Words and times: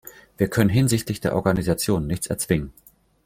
Wir 0.35 0.47
können 0.49 0.71
hinsichtlich 0.71 1.19
der 1.21 1.35
Organisation 1.35 2.07
nichts 2.07 2.25
erzwingen. 2.25 2.73